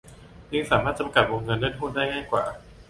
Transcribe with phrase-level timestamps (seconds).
[0.51, 2.43] จึงสามารถจำกัดวงเงินการเล่นหุ้นได้ง่ายกว่า